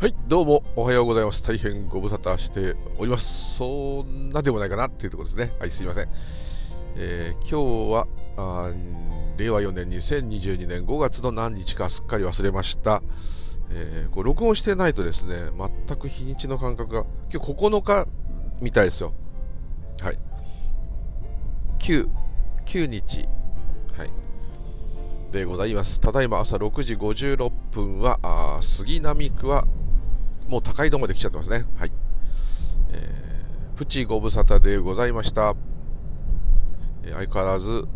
[0.00, 1.42] はい、どうもおはようございます。
[1.42, 3.56] 大変ご無沙汰しております。
[3.56, 5.52] そんなでもないかなっていうところですね。
[5.58, 6.08] はい、すいません。
[6.94, 8.72] えー、今日はあ
[9.38, 13.02] 令和4年2022年5月の何日かすっかり忘れました。
[13.70, 18.06] えー、これ録音してないとですね、全く日にちの感覚が、今日9日
[18.60, 19.12] みたいですよ。
[20.00, 20.18] はい。
[21.80, 22.08] 9、
[22.66, 23.28] 9日。
[23.96, 24.12] はい。
[25.32, 26.00] でございます。
[26.00, 29.66] ただいま朝6時56分は、あ杉並区は
[30.48, 31.66] もう高いとこまで来ちゃってますね。
[31.76, 31.92] はい。
[32.90, 35.54] えー、プチご無沙汰でございました。
[37.04, 37.86] えー、相変わらず、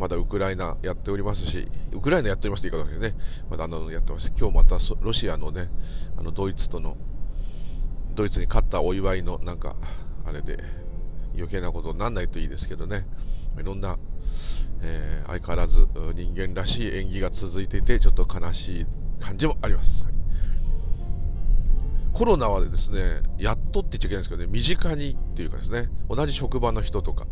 [0.00, 3.16] まだウクライナやっておりますし、ウクライナやっておりますって言い方でね、
[3.48, 4.32] まだあのやってます。
[4.36, 5.68] 今日またロシアのね、
[6.16, 6.96] あのドイツとの、
[8.16, 9.76] ドイツに勝ったお祝いのなんか、
[10.26, 10.58] あれで
[11.36, 13.06] 余計なことにならないといいですけどね、
[13.56, 13.98] いろんな、
[14.80, 18.86] えー、相変わらず人間らしい演技が続いていて、ちょっと悲しい
[19.20, 20.02] 感じもあります。
[20.02, 20.21] はい
[22.12, 27.26] コロナはですね、やっとって言っちゃいけないんですけどね、身近にっていうかですね、同じ職場の人とか、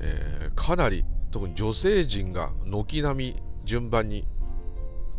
[0.00, 4.26] えー、かなり、特に女性陣が軒並み順番に、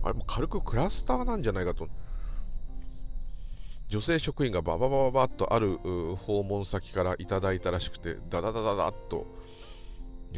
[0.01, 1.89] あれも軽くクラスターなんじゃないかと。
[3.89, 5.77] 女性職員がバババババッとある
[6.15, 9.27] 訪問先からいただいたらしくて、ダダダダダッと、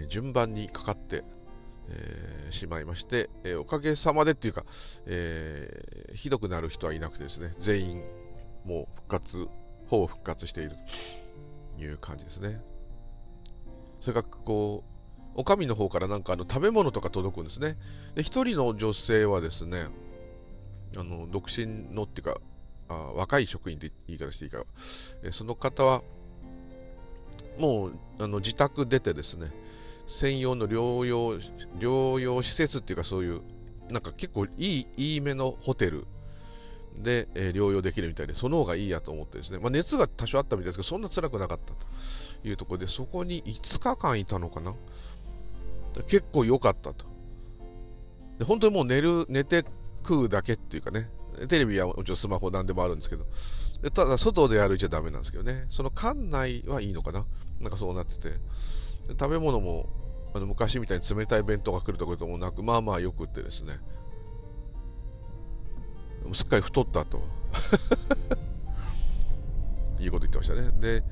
[0.10, 1.24] 順番にかかって、
[1.90, 4.66] えー、しまいまして、えー、おかげさまでっていうか、
[5.06, 8.04] えー、ひどくなる人はいなくてですね、全員
[8.68, 9.48] もう復活、
[9.88, 10.72] ほぼ復活している
[11.78, 12.62] という感じですね。
[14.00, 17.78] それからこう、お上の方からなんかあの食べ物とか届くんですね。
[18.16, 19.88] で、一人の女性はですね、
[20.95, 22.42] あの独身のっていうか、
[22.90, 24.66] あ若い職員で言い方していいか、
[25.23, 26.04] えその方は、
[27.58, 29.52] もうあの自宅出てですね、
[30.08, 31.40] 専用の療養
[31.80, 33.42] 療養施設っていうかそういう
[33.89, 36.08] なんか結構いいいいめのホテル
[37.00, 44.74] で、えー、療養できるみたいで、その方がいいやと思ってですね、まあ、熱が多少あったみたいですけど、そんな辛くなかったというところで、そこに5日間いたのかな。
[46.08, 47.06] 結構良かったと。
[48.38, 49.66] で本当にもう寝る、寝て
[50.04, 51.10] 食うだけっていうかね、
[51.50, 53.26] テレビはもちろんスマホなんでもあるんですけど、
[53.82, 57.26] でただ外で歩いちゃダメなんですけどね、その館内はいいのかな。
[57.60, 58.34] なんかそうなってて、
[59.10, 59.90] 食べ物も
[60.34, 63.80] あの昔みたいに冷たい弁当が来るところもなく、まあまあよくってですね、
[66.33, 67.17] すっかり太ったと
[69.99, 70.71] いうこと言ってましたね。
[70.80, 71.04] で、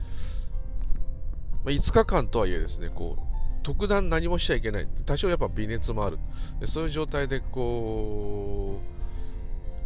[1.63, 3.23] まあ、5日間とはいえですね、こう、
[3.63, 4.87] 特段何もしちゃいけない。
[5.05, 6.19] 多少やっぱ微熱もある。
[6.59, 8.83] でそういう状態でこう、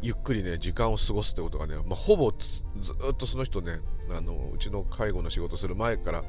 [0.02, 2.64] ゆっくりね、時間を過ごすってことがね、まあ、ほぼず
[3.12, 3.80] っとその人ね、
[4.12, 6.24] あの、うちの介護の仕事する前から、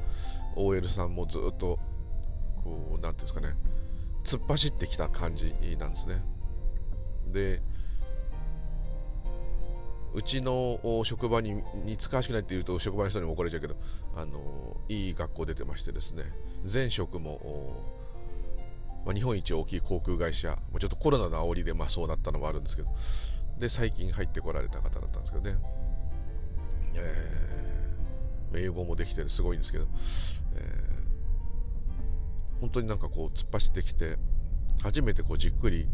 [0.55, 1.79] OL さんもずっと、
[2.63, 3.55] こう、なんていうんですかね、
[4.23, 6.23] 突っ走ってきた感じなんですね。
[7.27, 7.61] で、
[10.13, 13.75] うちの職場に似つかわしくないって言うと職場の人にも怒られちゃうけど
[14.15, 16.25] あのいい学校出てましてですね。
[16.71, 17.93] 前職も、
[19.05, 22.89] まあ、日本一大きい航空会社ちょっとコロナの煽りでまあそうなったのもあるんですけど
[23.57, 25.57] で最近入ってこられた方だったんですけどね、
[26.95, 29.87] えー、英語もできてるすごいんですけど、
[30.55, 34.17] えー、本当になんかこう突っ走ってきて
[34.81, 35.87] 初めてこうじっくり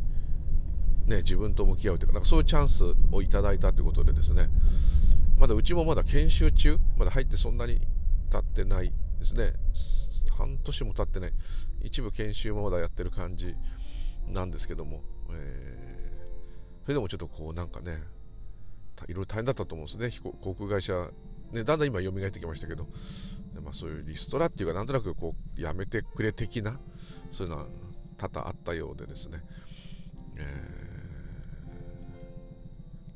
[1.08, 4.50] ね、自分と向き合うというか、なんかそういうチャンスをいただいたということでですね、
[5.40, 7.80] まだうちもまだ研修中、まだ入ってそんなに
[8.30, 9.54] 経ってないですね、
[10.38, 11.34] 半年も経ってない、
[11.82, 13.56] 一部研修もまだやってる感じ
[14.28, 15.02] なんですけども、
[15.32, 18.00] えー、それでもちょっとこうなんかね、
[19.08, 21.10] いろいろ大変だったと思うんですね、航空会社、
[21.54, 22.86] ね、だんだん今蘇ってきましたけど、
[23.64, 26.82] まあ、そういうリストラっていうか、なんとなくこうやめてくれ的な、
[27.32, 27.68] そういうのは
[28.18, 29.42] 多々あったようでですね、
[30.36, 30.88] えー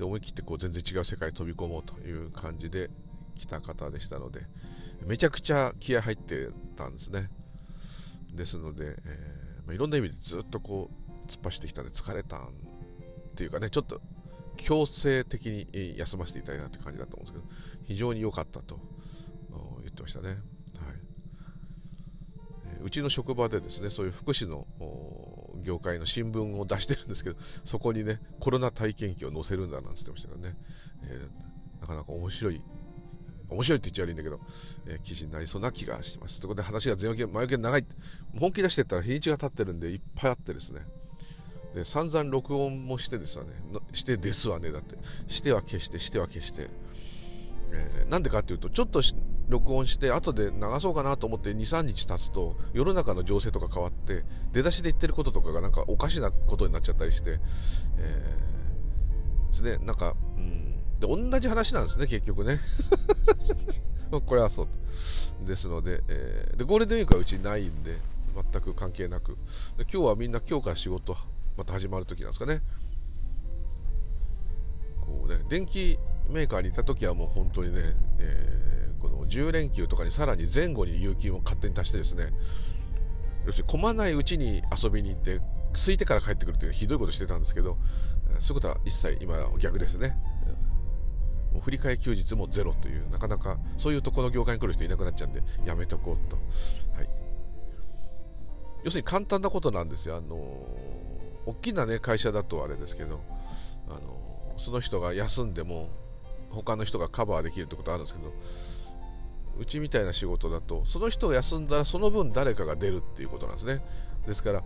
[0.01, 2.89] で思い切ってこう全然違う世界に飛び込もうという感じで
[3.35, 4.41] 来た方でしたので
[5.05, 7.29] めちゃくちゃ気合入ってたんですね。
[8.33, 12.41] ですので、えーまあ、いろんな意味でずっとこう突っ走ってきたんで疲れたっ
[13.35, 14.01] ていうかねちょっと
[14.57, 15.67] 強制的に
[15.97, 18.79] 休ませていただいたという感じだと思うんですけど非常に良かったと
[19.81, 20.37] 言ってましたね、はい。
[22.83, 24.65] うちの職場でですねそういう福祉の
[25.63, 30.55] 業界の新聞を出してるんですけどそこにねコロナ体験記を載せるんだなんつってましたからね、
[31.03, 32.61] えー、なかなか面白い
[33.51, 34.39] 面白いって言っちゃ悪いんだけど、
[34.87, 36.39] えー、記事になりそうな気がします。
[36.39, 37.85] ということで話が前置き前置き長い。
[38.39, 40.81] 本気出してったら日にちが経ってるんでいっぱいあってですね。
[41.75, 43.51] で散々録音もしてですわね。
[43.91, 44.95] してですわねだって。
[45.27, 46.69] しては消してしては消して。
[47.73, 49.01] えー、なんでかっていうとちょっと
[49.51, 57.39] 録音して後で流そうかなと思って23日経つと世の中の情勢とか変わって出だしで言ってることとかがなんかおかしなことになっちゃったりして、
[57.97, 59.85] えー、ですね。
[59.85, 62.61] なんか、うん、で同じ話なんですね結局ね。
[64.25, 64.67] これはそう。
[65.45, 67.97] ですので,、えー、でゴールデンウィークはうちないんで
[68.51, 69.37] 全く関係なく。
[69.79, 71.17] 今日はみんな今日から仕事
[71.57, 72.61] また始まる時なんですかね。
[75.01, 75.99] こうね電気
[76.29, 77.81] メーカーにいた時はもう本当にね、
[78.19, 82.29] えー、この10連休とかにさらに前後に有給を勝手に足してですね
[83.45, 85.41] 要するに混まないうちに遊びに行って
[85.73, 87.77] 空いてから帰ってくるというひどいことしてたんですけど
[88.39, 90.15] そういうことは一切今逆ですね。
[91.51, 96.37] もう振り替え休日もゼロというなかなかそういうとこの業界に来る人いなくなっちゃうんでやめとこうと、
[96.95, 97.09] はい、
[98.85, 100.15] 要するに簡単なことなんですよ。
[100.15, 100.35] あの
[101.45, 103.19] 大きなね会社だとあれですけど
[103.89, 105.89] あのその人が休んでも
[106.51, 108.33] 他の人がカバーできるってことあるんですけど
[109.59, 113.81] うちみたいな仕事だとその人が休んだらその分誰かが出るっていうことなんですね。
[114.25, 114.63] ですから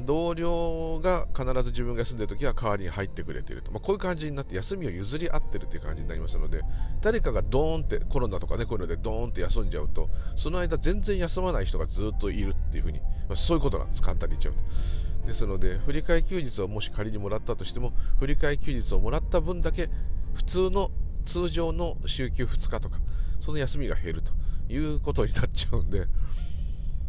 [0.00, 6.62] 同僚が必ず自分が休んでる時は代わりに入ってくれていると、まあ、こういう感じになって休みを譲り合ってるっていう感じになりますので
[7.02, 14.02] 誰かがドーンってコロナとかねこういうのでドーンって休んじゃうとその間全然休まない人がずっといるっていうふうに、まあ、そういうことなんです。
[14.02, 15.26] 簡単に言っちゃうと。
[15.26, 19.90] ですので振り替え休日をもし仮にもらったとしても振り替え休日をもらった分だけ
[20.34, 20.90] 普通の
[21.26, 22.98] 通常の週休2日とか
[23.40, 24.32] その休みが減ると
[24.68, 26.06] いうことになっちゃうんで、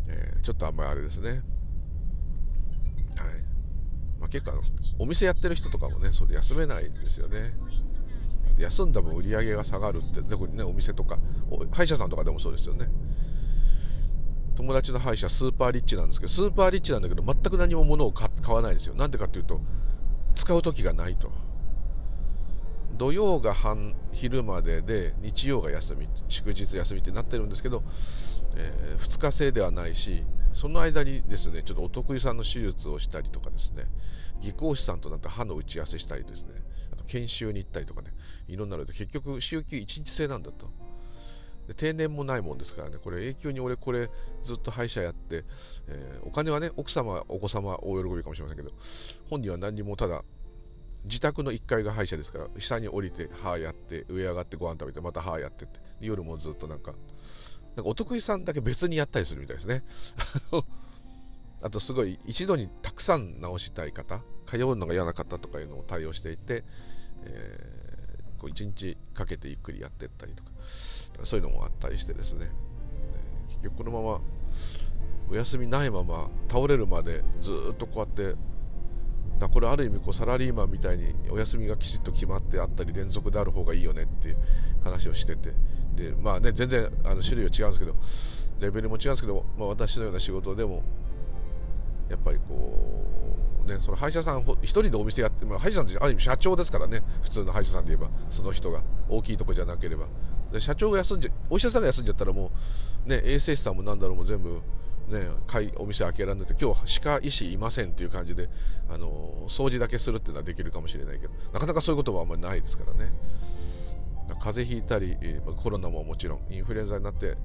[0.08, 1.30] えー、ちょっとあんまりあれですね。
[1.30, 1.42] はい。
[4.20, 4.62] まあ、結構あの
[5.00, 7.54] お店やってる人とかもねそれ休めないんですよね。
[8.58, 11.18] 休んだ分売り上げが下がるって特にねお店とか
[11.72, 12.90] 歯医者さんとかでもそうですよね。
[14.58, 18.96] 友達の歯医者スーパーリッチなんですけどスーパーリッチなんだけど全く何も物を買わないんですよ。
[18.96, 19.62] なんでかっていうと
[20.36, 21.32] 使う時がないと。
[23.00, 27.82] 土曜が半昼までで日曜が休み祝日休みってなってるんですけど、
[28.58, 33.86] えー、2日制ではないしその間にですねちょっとお得意さんの手術をしたりとかですね
[34.42, 36.56] 技工士さんとなって歯の打ち合わせしたりですね
[36.92, 38.12] あと研修に行ったりとかね
[38.50, 40.70] いろんなので結局週休1日制なんだと。
[41.70, 44.10] で定年もないもんですからねこれ永久に俺これ
[44.42, 45.46] ずっと歯医者やって、
[45.88, 48.72] えー、お金はね奥様お子様大喜びかもしれませんけど
[49.30, 50.24] 本人は何にもただ
[51.06, 56.94] 自宅の1階が歯医者ですから下に降りて歯やって上上がってご飯食べてまた歯やってって夜もずっとなんか
[57.76, 59.84] なんかお得意さんだけ別にやったりするみたいですね。
[61.62, 66.64] あとすごい一度にたくさん直したい方、通うのが嫌な方とかいうのを対応していて、
[67.24, 70.52] えー、こう1日かけてゆっくりやってったりとか、
[71.24, 72.50] そういうのもあったりしてですね、
[73.50, 74.22] 結局このまま
[75.30, 78.38] お休みないまま倒れるまでずっとこうやって
[79.40, 84.38] だこれある意味こうサラリーマンみたいにお休みがきちっと決まってあったり連続である方がいいよねっていう
[84.84, 85.54] 話をしてて。
[85.96, 87.96] でまあね全然あの種類は違うんですけど
[88.60, 90.84] レベルも違うんですけど、まあ、私のような仕事でも
[92.10, 93.06] やっぱりこ
[93.66, 100.08] うねその歯医者さん一人でお店やって、まあ、歯医者さんってある意味社長ですからね普通の歯医者さんで言えばその人が大きいとこじゃなければ。
[100.52, 102.52] で社長が休んじゃお医者さんが休んじゃったらも
[103.06, 104.62] うね衛生士さんもなんだろうも全部
[105.10, 105.28] ね、
[105.78, 108.48] お店開けられなくて今日歯科医師いませんっていう感じで
[108.90, 113.12] あの掃除だけするっていうのはできるかもしれないけどなかなかそういうことはあんまりないですからね。
[114.40, 115.18] 風邪ひいたり
[115.58, 117.36] コロナももちろんインフルエンザになって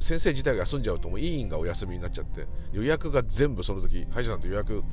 [0.00, 4.84] 先生自体が休んじゃうともう委員がお休みになっちゃって予約が全部その時歯医者さんと予約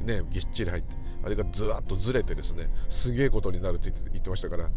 [0.00, 4.72] ねぎっちり入ってあれがずらっとずれてですねすげえことになるって言ってましたからやっ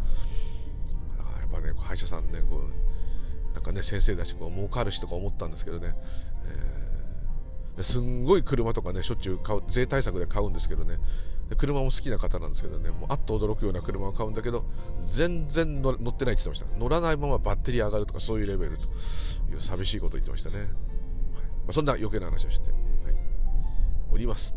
[1.50, 5.94] ぱね歯医者さんねこうなんかね先生だしこう儲かるしとか思ったんですけどね、
[6.46, 6.79] えー、
[7.82, 10.98] すんごい車とかねしょっちゅう買う税対策で買うんですけどね。
[11.56, 12.90] 車も好きな方なんですけどね。
[12.90, 14.64] もうあっと驚くような車を買うんだけど
[15.04, 16.66] 全然乗ってないって言ってました。
[16.78, 18.84] 乗らないままバッテリー上がるとかそういうレベルと。
[19.50, 20.66] いう寂しいことを言ってましたね、はい。
[20.66, 20.74] ま
[21.70, 22.80] あ、そんな余計な話をして、はい、
[24.12, 24.54] おります。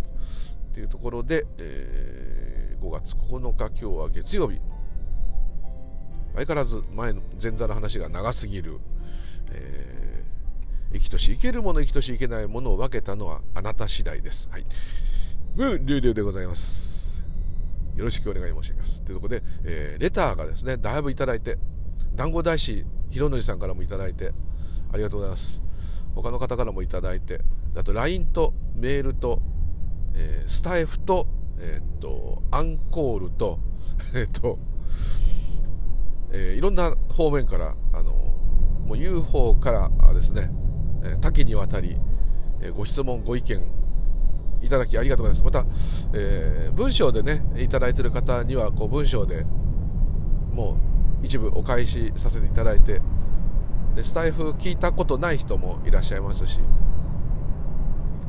[0.73, 4.59] というところで、えー、5月9日今日は月曜日。
[6.35, 8.79] 相変わらず前前座の話が長すぎる、
[9.51, 10.02] えー、
[10.93, 14.49] 生きとし生けるもの生きとし生けないものを分けたのはあなた次第です。
[14.51, 14.65] はい。
[15.55, 17.21] ムーリュウリュウでございます。
[17.95, 19.01] よろしくお願い申し上げます。
[19.03, 21.57] というところで、えー、レターがですね、だいぶいただいて、
[22.15, 24.33] 団子大師弘則さんからもいただいて、
[24.91, 25.61] ありがとうございます。
[26.15, 27.41] 他の方からもいただいて、
[27.75, 29.41] あと LINE とメールと、
[30.15, 31.27] えー、スタイフと、
[31.59, 33.59] えー、っと、アンコールと、
[34.13, 34.59] えっと、
[36.31, 38.11] えー、いろんな方面から、あの
[38.85, 40.51] もう UFO からですね、
[41.03, 41.97] え多岐にわたり、
[42.61, 43.61] えご質問、ご意見、
[44.61, 45.55] いただきありがとうございます。
[45.55, 45.65] また、
[46.13, 49.45] えー、文章でね、いただいてる方には、こう、文章で
[50.53, 50.77] も
[51.21, 53.01] う一部お返しさせていただいて、
[53.95, 56.59] でスタイフ聞いたことない人もいらっしゃいますし、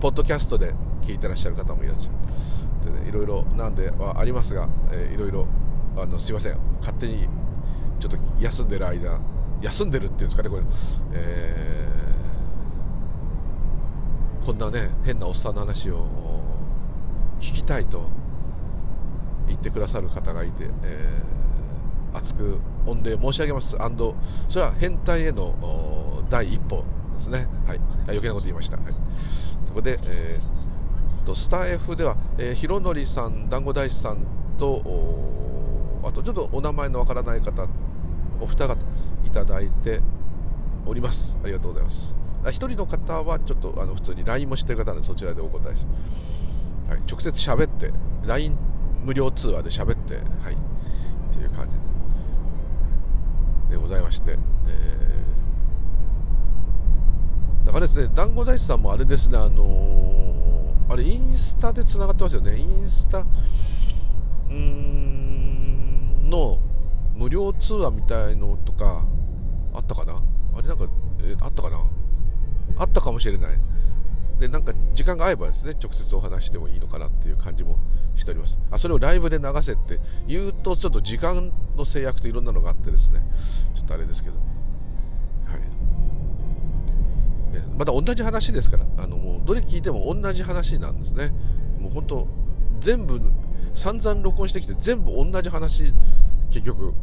[0.00, 2.93] ポッドキャストで聞いてらっしゃる方もいらっしゃる。
[2.93, 5.47] でね、いろいろなんではありますが、えー、いろいろ、
[5.97, 6.59] あの、すいません。
[6.81, 7.28] 勝手に
[8.00, 9.21] ちょっと休んでる間
[9.62, 10.62] 休んでるっていうんですかねこれ、
[11.14, 12.13] えー、
[14.45, 16.07] こんなね変なおっさんの話を
[17.41, 18.11] 聞きたいと
[19.49, 23.71] 言ってくださる方がいて、えー、熱く御礼申し上げます。
[23.71, 26.85] それは変態への第一歩
[27.17, 27.49] ですね。
[27.67, 27.81] はい。
[28.05, 28.95] 余計なこと言いました、はい、
[29.67, 34.19] そこで、えー、とスター F では、えー、ひろのりさん団子大師さん
[34.59, 34.83] と
[36.05, 37.67] あとちょっとお名前のわからない方
[38.41, 38.77] お二方
[39.25, 40.03] いただいて
[40.85, 41.39] おります。
[41.43, 42.24] ありがとうございます。
[42.51, 45.93] 一人の方はちょっとあの普通に LINE もしてる方でそちらでお答えして、
[46.91, 47.93] はい、直接喋って
[48.25, 48.57] LINE
[49.05, 50.21] 無料通話で喋っては
[50.51, 50.57] いっ
[51.33, 51.75] ていう感じ
[53.71, 62.59] でございまして、えー、だからですね団子大師さんもあれですねあのー、あれインスタでつながってますよね。
[62.59, 63.27] インスタ
[64.51, 66.59] うんの
[67.15, 69.05] 無料通話みたいのとか
[69.73, 70.23] あったかな？
[70.57, 70.87] あれなんか、
[71.25, 71.79] えあったかな？
[72.76, 73.61] あったかもしれない。
[74.38, 77.78] でなんか時間が合えばですね直接お話してもいいのかなっていう感じも
[78.16, 78.59] しております。
[78.71, 83.23] あそれをライブで流せって言うとちょっと時間の制約といろんなのがあってですね。
[83.75, 84.37] ちょっとあれですけど。
[84.37, 85.61] はい。
[87.76, 91.33] また同じ話ですからあのもうどれ聞いても同じ話なんですね。
[91.81, 92.28] もう本当
[92.81, 93.21] 全部
[93.75, 95.95] 散々録音してきて全部同じ話
[96.50, 96.95] 結局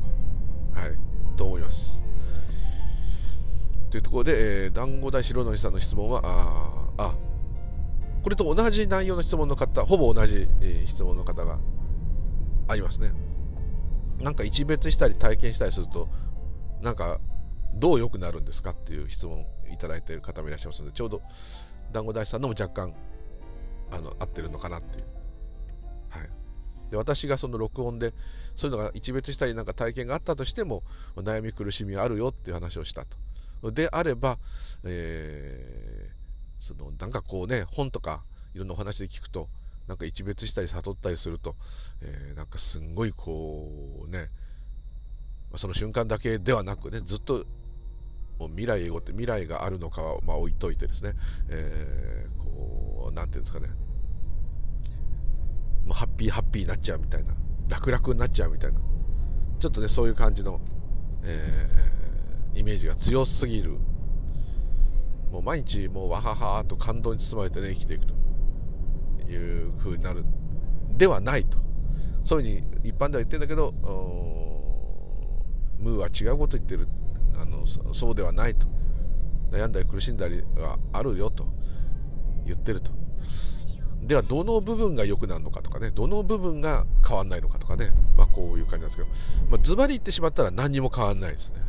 [0.73, 0.91] はい
[1.37, 2.03] と思います。
[3.91, 7.15] というところで、えー、団子大白のさんの質問はああ
[8.23, 11.59] これと同じ内容の質問の方ほぼ同じ、えー、質問の方が
[12.67, 13.11] ありますね。
[14.19, 16.07] なんか一別したり体験したりすると
[16.81, 17.19] なんか
[17.73, 21.21] どう良くなるんですかっていう質問いただいている方もいらっしゃいますのでちょうど
[21.91, 22.93] 団子大師さんのも若干
[23.91, 25.05] あの合ってるのかなっていう。
[26.09, 26.29] はい。
[26.91, 28.13] で私がその録音で
[28.55, 30.83] そういうのが一別したりなんか体験があったとしても
[31.17, 33.17] 悩み苦しみはあるよっていう話をしたと。
[33.63, 34.39] であれば、
[34.83, 38.23] えー、そのなんかこうね本とか
[38.55, 39.49] いろんなお話で聞くと
[39.87, 41.55] なんか一別したり悟ったりすると、
[42.01, 43.69] えー、なんかすんごいこ
[44.07, 44.29] うね
[45.55, 47.45] その瞬間だけではなくねずっと
[48.47, 51.13] 未来英語って未来があるのかは、まあ、置いといてですね、
[51.49, 53.67] えー、こうなんていうんですかね。
[55.85, 57.33] もうハッピーハッピーになっちゃうみたいな。
[57.67, 58.79] 楽々になっちゃうみたいな。
[59.59, 60.59] ちょっとねそういう感じの、
[61.23, 62.00] えー、
[62.55, 63.77] イメージが強すぎる。
[65.31, 68.13] もう毎日もうわははと感動に包まれてね生きていくと。
[69.31, 70.25] いう風になる。
[70.97, 71.57] ではないと。
[72.23, 73.71] そういうふうに一般では言ってるんだけど
[75.79, 76.87] ムーは違うこと言ってる。
[77.35, 78.67] あのそうではないと。
[79.51, 81.45] 悩んだり苦しんだりはあるよと。
[82.45, 82.91] 言ってると。
[84.03, 85.91] ではどの部分が良くなるのかとかね。
[85.91, 89.07] どの部分が変わんないのかとかね、まあ、こういう感じなんですけど、
[89.49, 91.61] まあ、ズバリ言ってしまったら何にも変わんないですね。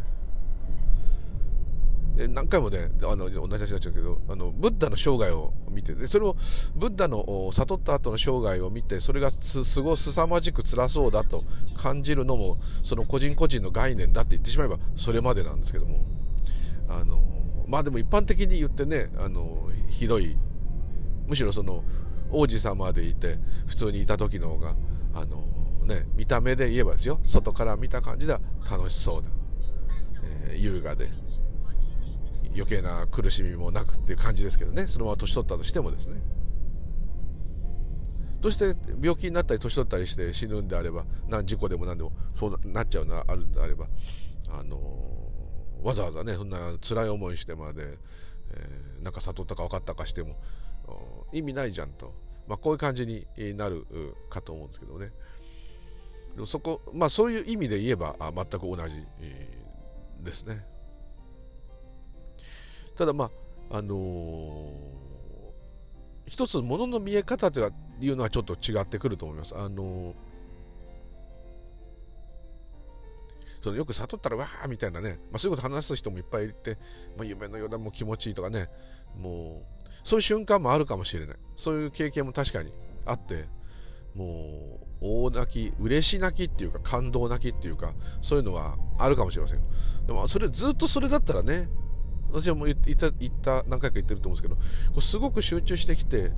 [2.16, 6.36] で何回もねあの同じ話になっちゃうけどあのブッダの生涯を見てでそれを
[6.74, 11.44] ブッダの悟った後の生涯を見てそれがすすごすさまじく辛そうだと
[11.76, 16.12] 感じるのもその個人個人の概念だって言ってしまえばそれまでなんですけども。
[16.88, 17.22] あの
[17.66, 20.36] まあでも一般的に言ってねあのひどい
[21.26, 21.84] むしろその
[22.30, 24.74] 王子様でいて普通にいた時の方が
[25.14, 25.44] あの
[25.86, 27.18] ね見た目で言えばですよ。
[27.22, 28.40] 外から見た感じでは
[28.70, 29.28] 楽しそうな、
[30.50, 31.10] えー、優雅で。
[32.54, 34.86] 余計な苦しみもなくっていう感じですけどね。
[34.86, 36.20] そのまま年取ったとしてもですね。
[38.40, 43.86] どうして病気になったり年取ったりして死ぬんであれば何事故でも何でもそうなっちゃうのあるんであれば
[44.50, 44.78] あの
[45.80, 47.98] わざわざねそんな辛い思いしてまで、
[48.50, 50.40] えー、なんか悟ったか分かったかしても
[51.32, 52.14] 意味ないじゃんと、
[52.48, 53.86] まあ、こういう感じになる
[54.28, 55.12] かと思うんですけどね。
[56.34, 58.94] でもそこ、まあ、そういう意味で言えば全く同じ
[60.20, 60.66] ですね。
[62.96, 63.30] ただま
[63.70, 64.70] ああのー、
[66.26, 67.60] 一つものの見え方と
[68.00, 69.56] いうのはちょっと違ってくると思います。
[69.56, 70.32] あのー
[73.62, 76.78] そのよく悟ったらわーみたいなね、まあ、そういうこと話す人もいっぱいいて、
[77.16, 78.68] まあ、夢のようだも気持ちいいとかね
[79.16, 81.36] もうそういう瞬間もあるかもしれない。
[81.56, 82.72] そういう経験も確かに
[83.06, 83.46] あって
[84.16, 89.60] もう大泣き嬉し泣きっていうか感動泣きっていうかそういうのはあるかもしれません
[90.06, 91.68] でもそれずっとそれだったらね
[92.32, 94.62] 私はもう言った言った何回か言ってると思うんですけどこ
[94.98, 96.32] うすごく集中してきて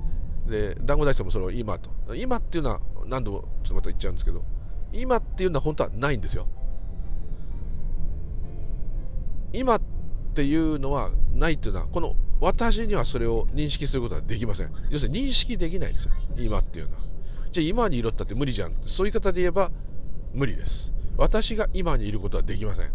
[0.47, 1.89] で団子大師さんもそれを今と。
[2.15, 4.43] 今っていうのは何度もちょっとまた言っちゃうんですけど
[4.93, 6.47] 今っていうのは本当はないんですよ。
[9.53, 9.81] 今っ
[10.35, 14.71] ていうのはないっていうのはこの私にはそれを認識することはできません。
[14.89, 16.11] 要するに認識できないんですよ。
[16.37, 17.01] 今っていうのは。
[17.51, 19.71] じゃあ今にいろったって無理じゃんそういう方で言えば
[20.33, 20.91] 無理です。
[21.17, 22.91] 私が今にいることはできません。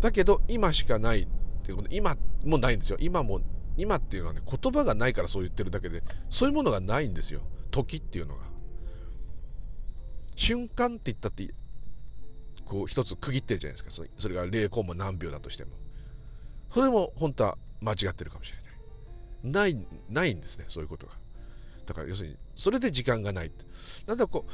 [0.00, 1.28] だけど今しかない
[1.66, 2.96] ていうこと今もないんですよ。
[3.00, 3.40] 今も
[3.76, 7.42] 今っていうのはね言葉がないからそう言ってるだけでそういうものがないんですよ。
[7.70, 8.44] 時っていうのが。
[10.36, 11.52] 瞬間って言ったって
[12.64, 13.90] こう一つ区切ってるじゃないですか。
[13.90, 15.72] それそれが0コンマ何秒だとしても。
[16.72, 19.72] それも本当は間違ってるかもしれない。
[19.72, 21.12] ないないんですねそういうことが。
[21.86, 23.64] だから要するにそれで時間がないって。
[24.06, 24.52] なんだこう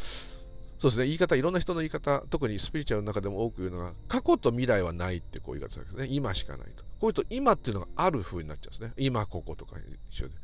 [0.78, 6.08] そうですね言い方いろんな人の言い方特にスピリチュアルの中でも多く言うのが過去と未来はないってこう言い方するんですね。
[6.10, 6.84] 今しかないと。
[7.02, 8.92] こういうと今っていうのがある風になっちゃうんですね。
[8.96, 9.74] 今こことか
[10.08, 10.34] 一緒で。
[10.34, 10.40] で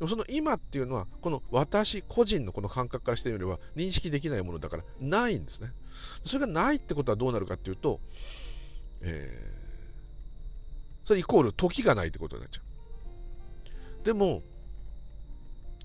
[0.00, 5.72] もその今っていうのはこの私個人のこの感覚からしてみれば認識できないものだからないんですね。
[6.22, 7.98] それがないってことはどうなるかっていうと、
[9.00, 14.04] えー、それイコール時がないってことになっちゃう。
[14.04, 14.42] でも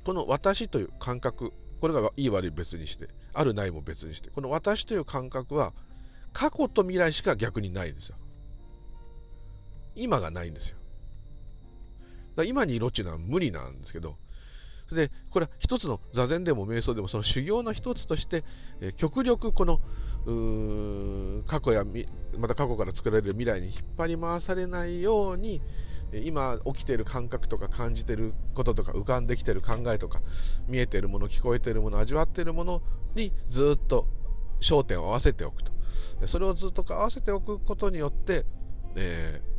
[0.04, 5.72] この私という感覚これがいい悪い別にしてあるないも別にしてこの私という感覚は
[6.34, 8.18] 過去と未来しか逆にないんですよ。
[9.98, 10.78] 今がないんですよ。
[12.36, 14.16] だ今にいろっていうのは無理なんですけど
[14.92, 18.46] でこれは一つの座禅でも瞑想でもその修行の一つとして、
[18.80, 19.82] え極力この
[21.46, 21.84] 過去や
[22.38, 25.62] また過去から作られる未来に引っ張り回されないように
[26.14, 30.22] 今起きている感覚とか感じてることとか浮かんできてる考えとか
[30.68, 32.82] 見えてるもの聞こえてるもの味わっているもの
[33.16, 34.08] にずっと
[34.62, 35.72] 焦点を合わせておくと。
[36.26, 38.46] それをずっと合わせておくことによって、
[38.96, 39.57] えー、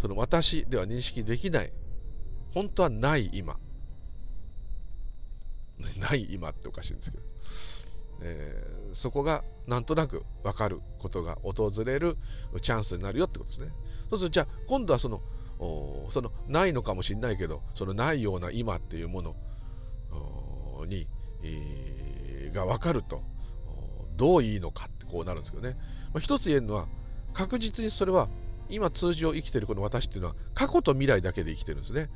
[0.00, 1.72] その私では認識できない。
[2.52, 3.58] 本当はない今。
[5.98, 7.22] ない今っておかしいんですけど、
[8.22, 12.16] えー、そこがなんとなく分かることが訪れる
[12.62, 13.72] チャンスになるよってことですね。
[14.08, 15.22] そうするとじゃあ今度はその
[16.10, 19.36] そのないのかもしれないけどそのないような今っていうもの
[20.86, 21.06] に、
[22.52, 23.22] が分かると
[24.16, 25.76] どういいのかってこうなるんですけどね、
[26.12, 26.88] まあ、一つ言えるのは
[27.34, 28.28] 確実にそれは
[28.70, 32.10] 今通常生きてるこの私っていうのは過去と未来だけで生きてるんですね。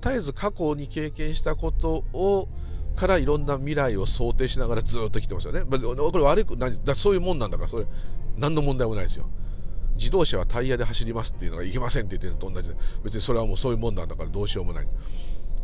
[0.00, 2.48] 絶えず過去に経験したことを
[2.96, 5.62] からいろんな未来を想定しながらずっと来てますよね。
[5.62, 7.86] これ悪く何だそういうもんなんだからそれ
[8.36, 9.28] 何の問題もないですよ。
[9.96, 14.88] 自動車はタイヤで走りますっていうのがいけませんって言ってるのと同じで別にそれはもうそういうもんなんだからどうしようもない。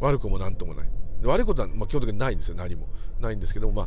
[0.01, 0.89] 悪くも何ともない。
[1.23, 2.57] 悪いことはまあ基本的にないんですよ。
[2.57, 2.89] 何も。
[3.21, 3.83] ないんですけどもま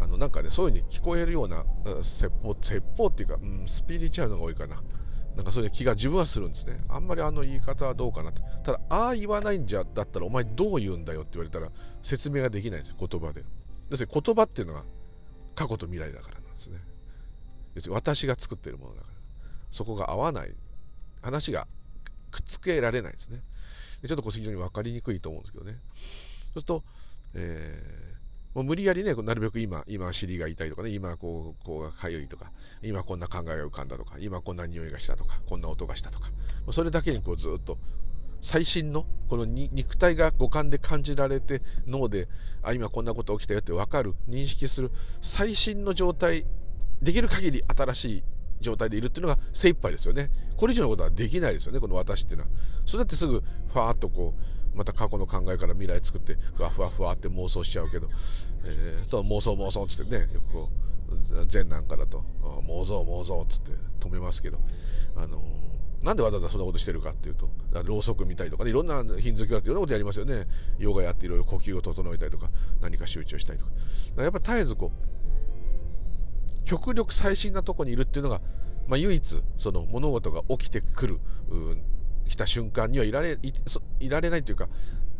[0.00, 1.64] ああのなんかねそういうふうに聞こえるような
[2.02, 4.82] 説法説法っていうか、うん、スピリチュアルのが多いかな。
[5.36, 6.80] なんかそういう気が自分はするんですね。
[6.88, 8.42] あんまりあの言い方はどうかなと。
[8.64, 11.70] ただ、ああ言わないんじゃ、だったらお前どう言うんだよって言われたら
[12.02, 13.44] 説明ができないんですよ、言葉で。
[13.90, 14.84] 要するに言葉っていうのは
[15.54, 16.78] 過去と未来だからなんですね。
[17.74, 19.14] 要するに私が作っているものだから。
[19.70, 20.54] そこが合わない。
[21.20, 21.66] 話が
[22.30, 23.42] くっつけられないですね。
[24.00, 25.72] でちょっとこう非常に分かりにくいと思うんですけどね。
[25.72, 26.84] そうすると、
[27.34, 28.05] えー
[28.56, 32.50] もう無理やりね、なるべく今、今尻が痛いとかね、今こう、こうがかゆいとか、
[32.82, 36.30] 今こんな考えが浮かんだとか、今こんな匂いがしたとか、こんな音がしたとか、
[36.72, 37.76] それだけにこうずっと
[38.40, 42.28] 最新のこの肉体が五感で感じられて脳で
[42.62, 44.90] あ今こんなこと起きたよって分かる認識する
[45.20, 46.46] 最新の状態
[47.02, 48.24] できる限り新しい
[48.62, 50.30] 状態でいるっていうのが精一杯ですよね。
[50.56, 52.50] これ以上のことはできないですよねこの私っていうのは。
[52.86, 53.42] それだってすぐ
[53.72, 58.08] ファーっとこうまた過去の考えから未来作ってふわふわふわって妄想しちゃうけど、
[58.68, 60.68] えー、と妄想妄想っつってねよくこ
[61.40, 62.24] う禅なんかだと
[62.66, 64.58] 妄想妄想っつって止めますけど、
[65.16, 67.48] あのー、なんでわざわざそんなことしてるかっていうと
[67.84, 70.46] ろうそく見たりとかねいろんなヒンズー教っていろんなことやりますよね。
[70.78, 72.50] ヨガやっていろいろ呼吸を整えたりとか
[72.80, 74.22] 何か集中したりとか。
[74.22, 75.16] やっぱ絶えずこう
[76.64, 78.40] 極力最新なとこにいるっていうのが、
[78.88, 81.18] まあ、唯一その物事が起きてくる
[82.26, 83.38] 来た瞬間にはいられ
[84.00, 84.68] いられないというか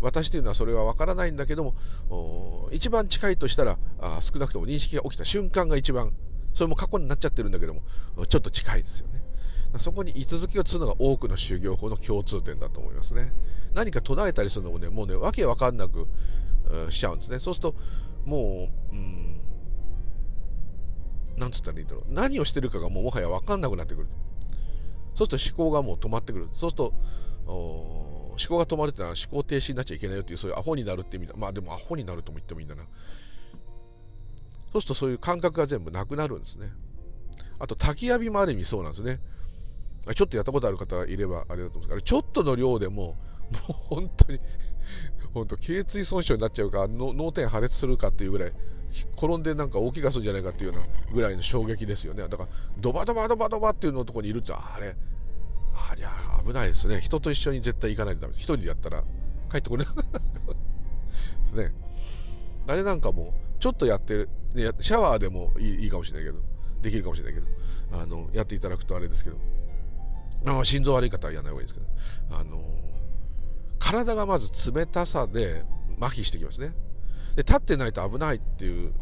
[0.01, 6.13] 私というのはそれは分からないんだけども一番近いとしたらあ少なくとも認識が起きた瞬間が一番
[6.55, 7.83] それも過去になっちゃってるんだけども
[8.29, 9.23] ちょっと近いですよね。
[9.79, 13.33] そこに居続きをするのが多くの修行法の共通点だと思いますね。
[13.75, 16.07] 何か唱えたりするのもねもうねわけわかんなく
[16.89, 17.41] しちゃうんですね。
[17.41, 17.75] そうすると
[18.25, 19.41] もううん
[21.37, 22.05] なんつったらいいんだろう。
[22.09, 24.07] 何をしてるかがもうもはや分かんなくなってくる。
[25.15, 26.49] そうすると思考がもう止まってくる。
[26.55, 26.95] そうすると、
[28.39, 31.35] 思考が止まるってのは思考停止になっちゃいけないよっていう、そういうアホになるって意味だ。
[31.37, 32.85] まあでもアホになるとも言ってもいいんだな。
[34.73, 36.71] そうするとそういう感覚が全部なくなるんですね。
[37.59, 39.21] あと、焚き浴びもある意味そうなんですね。
[40.15, 43.17] ちょっとやったことある方いればあれだと思うんですけど、ちょっとの量でも、も
[43.69, 44.41] う本当に
[45.33, 48.53] 本当、頸椎損傷になっちゃうか、脳天破裂するかっていうぐらい、
[49.17, 54.97] 転んでなんか大怪我するんじゃないかっていうようなぐらいの衝撃ですよねだからドバドバドバドバっていうのとこにいるってあれ
[55.91, 56.11] ありゃ
[56.45, 57.01] 危ないですね。
[57.01, 58.35] 人と一緒に絶対行かないとダメ。
[58.35, 59.03] 一人でやったら
[59.51, 60.03] 帰ってこれないで
[61.49, 61.75] すね。
[62.67, 64.29] あれなんかもちょっとやってる。
[64.55, 66.39] ね、シャワーでもいいいいかもしれないけど。
[66.83, 67.47] できるかもしれないけど。
[68.01, 69.37] あのやっていただくとあれですけど。
[70.47, 72.63] あ心臓悪い方はやらない方がいいですけどあの
[73.79, 75.65] 体がまず冷たさで
[76.01, 76.75] 麻痺してきますね。
[77.35, 78.93] で立ってないと危ないっていう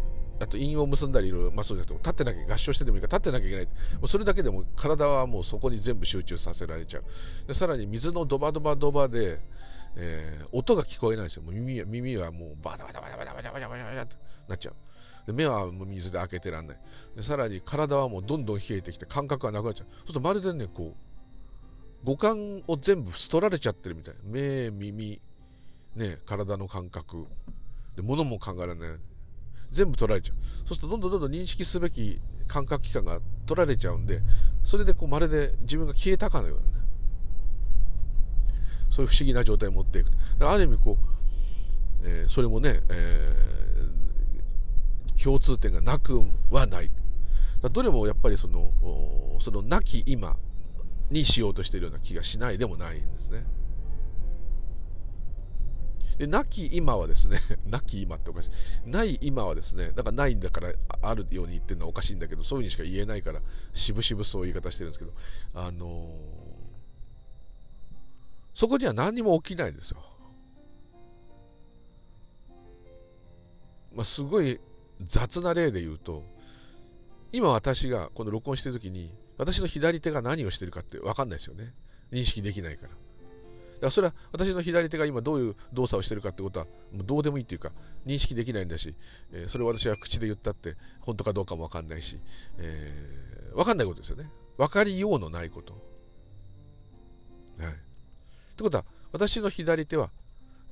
[0.45, 3.67] あと陰を結んだりいろいろ、まあ、そうじゃなくても立ってなきゃ合唱してでもいいから立ってなきゃいけない。
[3.67, 7.05] もうそれだけでも体はもうそこに全部集中させられちゃう。
[7.49, 9.41] でさらに水のドバドバドバで、
[9.97, 11.43] えー、音が聞こえないんですよ。
[11.43, 14.17] もう耳は耳はもうバタバタバタバタバタバタバタバタって
[14.49, 14.75] なっちゃう。
[15.27, 16.79] で目は水で開けてらんない。
[17.17, 19.87] でさらに体はもうどんどん冷えてきて感覚がなくなっちゃう。
[19.91, 20.97] そうするとまるでねこう
[22.05, 24.15] 五感を全部捨取られちゃってるみたい。
[24.25, 25.23] 目耳
[25.97, 27.27] ね体の感覚。
[27.97, 28.99] で物も考えられない。
[29.75, 30.37] 全部取られちゃう。
[30.67, 34.23] そうするとどんどんどんどん認識すべき感覚器官が取られちゃうんで
[34.65, 36.85] それでこうまるで自分が消えたかのようなね。
[38.91, 40.11] そういう不思議な状態に持っていく。
[40.41, 40.97] ある意味こ
[42.03, 46.91] う、えー、それもね、えー、共通点がなくはない。
[47.73, 48.73] どれもやっぱりその
[49.41, 50.37] その亡き今
[51.11, 53.47] にしようとしているような気がしないでもないんですね。
[56.19, 58.89] で、亡き今はですね、 亡き今っておかしい。
[58.89, 60.73] ない今はですね、だからないんだから
[61.03, 65.13] あるように言ってるのはおかしいんだけど、そういうふうにしか言えないから、しぶしぶそういう言い方してるんですけど、
[65.55, 66.65] あのー、
[68.55, 70.03] そこには何にも起きないんですよ。
[73.93, 74.61] まあ、すごい
[75.03, 76.25] 雑な例で言うと、
[77.33, 81.75] 今私がこの録音してる時に、私の左手が何をしてるかって分かんないですよね。
[82.13, 82.93] 認識できないから。
[83.81, 87.73] からそれは私の左手が今どういう動作をしてるかってことはもうどうでもいいっていうか
[88.07, 88.95] 認識できないんだし、
[89.33, 92.19] えー、それを私は口で言ったって本当かどうかも分かんないし、
[92.59, 95.75] えー、分かんないことですよね分かりようのないこと。
[97.59, 97.75] はい、っ
[98.57, 100.11] てことは私の左手は、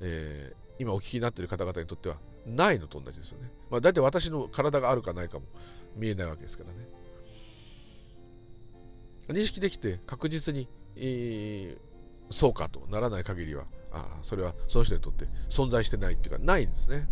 [0.01, 3.49] えー、今お聞きになっている方々にとってはないのと同じですよね。
[3.69, 5.45] まあ、大体私の体があるかないかも
[5.95, 6.87] 見えないわけですからね。
[9.29, 11.92] 認識できて確実に、えー、
[12.33, 17.07] そうかとならない限りはあそれはその人にとって存在してないっていうかないんですね。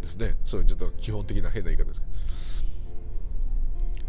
[0.00, 0.36] ですね。
[0.44, 2.12] そういうちょっと基本的な変な言い方ですけど。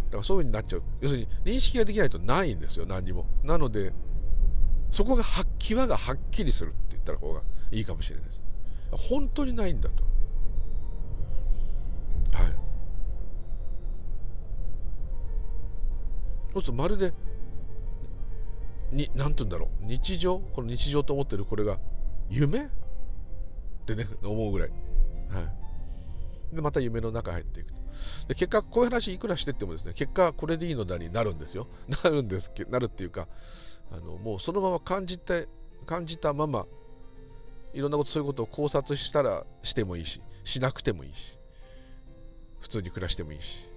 [0.05, 0.83] だからそういう風になっちゃう。
[1.01, 3.27] 要するに認識ができないとないんですよ、何にも。
[3.43, 3.93] なので、
[4.89, 8.41] そこがは際がはっきりするって言ったら方がいいかもしれないです。
[8.91, 10.03] 本当にないんだと。
[12.35, 12.51] はい。
[16.53, 17.13] そうするとまるで
[18.91, 19.85] に何て言うんだろう。
[19.85, 20.39] 日常？
[20.39, 21.79] この日常と思ってるこれが
[22.29, 22.59] 夢？
[22.59, 22.69] っ
[23.87, 24.75] てね思うぐらい、は
[26.51, 27.67] い、でまた夢の中入っていく
[28.27, 31.67] で結果こういう話いくらしてってもですね結果これでいいのだになるんですよ。
[32.03, 33.27] なるんですけなるっていうか
[33.91, 35.47] あのもうそのまま感じて
[35.85, 36.65] 感じたまま
[37.73, 41.37] いろんなことそういうことを考察したらしてもいいししなくてもいいし
[42.59, 43.67] 普通に暮らしてもいいし。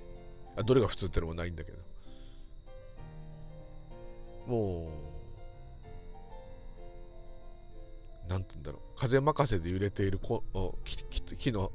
[0.56, 1.78] あどれが普通ってのもないんだけど。
[4.50, 4.90] も
[8.26, 8.98] うなんて言うんだろう。
[8.98, 10.18] 風任せで揺れている
[11.38, 11.70] 木の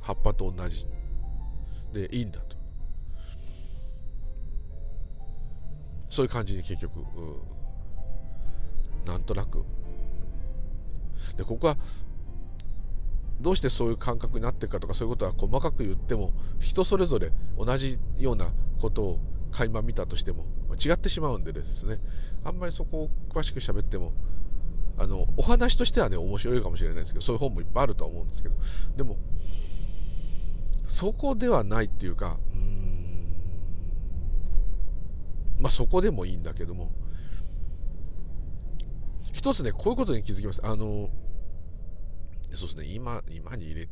[0.00, 0.86] 葉っぱと同じ。
[1.92, 2.56] でいいんだと。
[6.10, 6.90] そういう感じに結局
[9.06, 9.64] なんとなく。
[11.36, 11.76] でここは
[13.40, 18.50] どうしてそういう感覚になってるかとかそういうことは細かく言っても人それぞれ同じような
[18.80, 19.18] ことを
[19.50, 21.98] 垣間見たとしても違ってしまうんでですね。
[22.44, 24.12] あんまりそこを詳しく喋っても
[24.98, 28.54] あのお話としてはね面白いかもしれないですけどそういう本もいっぱいあるとは思うんですけど。
[28.96, 29.16] でも
[30.84, 32.56] そこではないっていうかう
[35.60, 36.90] まあそこでもいいんだけども
[39.32, 40.60] 一つねこういうことに気づきます。
[40.64, 41.10] あの
[42.54, 43.88] そうですね今今に入れ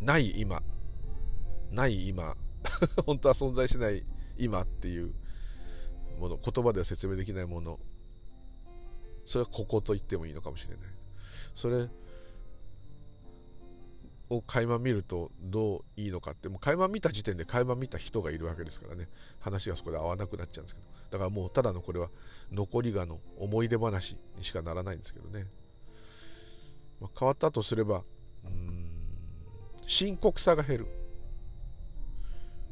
[0.00, 0.62] ない今。
[1.70, 2.36] ない今。
[3.04, 4.04] 本当は存在しない
[4.38, 5.14] 今っていう
[6.18, 7.78] もの言葉では説明できないもの。
[9.26, 10.78] それはここと言ってもいいのかもしれない。
[11.54, 11.88] それ
[14.30, 16.48] を垣間見るとどういいのかって。
[16.48, 19.08] もう垣間見た時点で垣間見た人がいるわけですからね。
[19.40, 20.86] 話がそこで合わなくなっちゃうんですけど。
[21.10, 22.08] だからもうただのこれは
[22.50, 25.46] 残りがの思い出話にしかならないんですけどね、
[27.00, 28.02] まあ、変わったとすれば
[28.44, 28.90] うん
[29.86, 31.03] 深刻さが減る。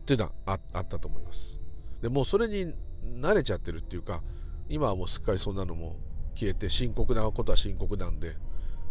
[0.02, 0.32] っていうのは
[0.72, 1.58] あったと思います。
[2.02, 2.74] でもうそれに
[3.20, 4.22] 慣れちゃってるっていうか
[4.68, 5.96] 今はもうすっかりそんなのも
[6.34, 8.36] 消えて深刻なことは深刻なんで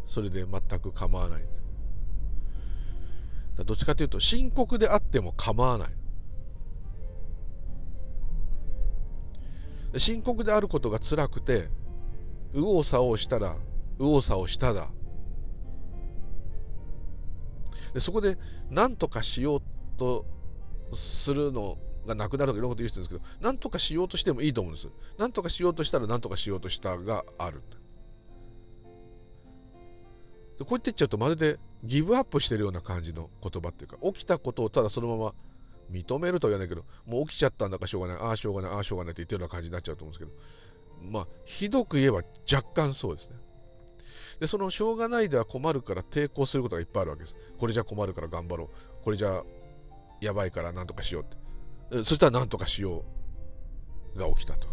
[0.08, 1.43] それで全く構わない。
[3.65, 5.89] どっちかというと深刻であっても構わない。
[9.97, 11.69] 深刻であることが辛くて
[12.54, 13.58] 右往左往したら
[14.00, 14.89] 右往左往しただ。
[17.93, 18.38] でそこで
[18.69, 19.62] 何とかしよう
[19.97, 20.26] と
[20.93, 24.89] するのがなくなるとかいろんなこと言う人ですけど何とかしようとしてもいいと思うんです。
[25.17, 27.62] 何とかしようとしたら何とかしようとしたがある。
[30.58, 35.34] でこう言ってっちゃうとまるでギブアップしてるような感じの言葉っていうか起きたことをただそのまま
[35.91, 40.32] 認めるとは言わないけどもう起きちゃったんだからしょうがないああしょうがないああしょうがないって言ってるような感じになっちゃうと思うんです
[40.99, 43.36] けどまあひどく言えば若干そうですね。
[44.39, 47.36] でそのしょうがないでは困るから抵抗することがいっぱいあるわけです。
[47.58, 49.04] これじゃ困るから頑張ろう。
[49.04, 49.43] これじゃ
[50.21, 51.25] やばいから何とかしようっ
[51.99, 52.05] て。
[52.05, 53.03] そしたら何とかしよ
[54.15, 54.69] うが起きたと。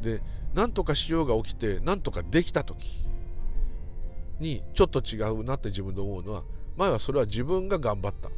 [0.00, 0.22] で
[0.54, 3.06] 何とかしようが起きて何とかできた時
[4.40, 6.42] にちょっと違うなって自分で思うのは
[6.76, 8.30] 前はそれは自分が頑張った。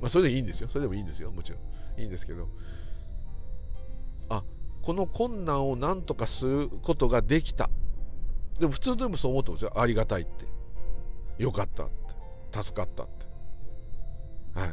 [0.00, 0.68] まあそれでいいんですよ。
[0.68, 1.30] それでもいいんですよ。
[1.30, 2.00] もちろん。
[2.00, 2.48] いいんですけど。
[4.28, 4.42] あ
[4.82, 7.70] この困難を何とかすることができた。
[8.60, 9.72] でも普通でもそう思ってますよ。
[9.80, 10.46] ありがたいって。
[11.38, 11.88] よかった。
[12.62, 13.26] 助かったって。
[14.58, 14.68] はい。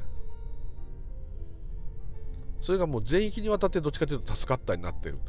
[2.61, 5.19] それがもう全域にわたってどっちかというと助かったになってる。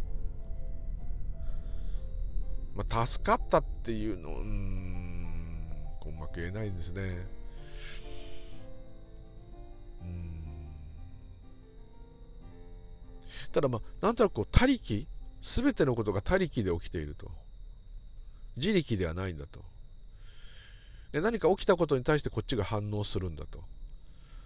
[2.75, 5.15] まあ、助かったっていうのうん
[6.07, 7.27] うまく言えないんですね。
[10.03, 10.75] うん。
[13.53, 15.07] ただまあなんとなくこう他力
[15.41, 17.31] 全てのことが他力で起きていると。
[18.57, 19.65] 自力ではないんだと。
[21.15, 23.63] で何か起きたことに対してこっちが反応するんだと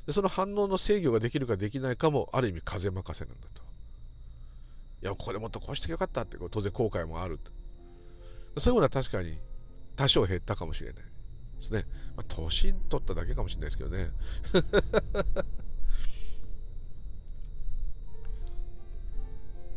[0.06, 3.62] でその反応の制御ができるかできないかもある意味風任せなんだと
[5.02, 7.38] いやここでもっとこうしてよかったって当然後悔もある
[8.54, 9.38] とそういうものは確かに
[9.96, 11.02] 多少減ったかもしれない
[11.56, 11.84] ですね。
[12.16, 14.10] まあ、年取っただけかもしれないですけどね。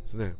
[0.04, 0.36] ですね。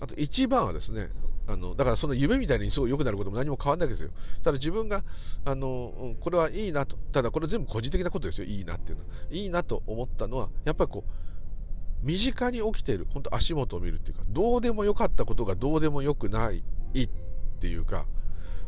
[0.00, 1.08] あと一番はですね、
[1.46, 4.10] あのだからその夢みたいにすごい良くなることも何も変わんないですよ。
[4.42, 5.04] ただ自分が
[5.44, 9.10] あのこれはいいなと、ただこれ全部個人的なことですよ、いいなっていうのは。
[9.30, 16.62] いいなと思ったのは、やっぱりこう、身近に起きている、本当足元を見るっていうか、どうでもよかったことがどうでもよくない
[17.02, 18.04] っていうか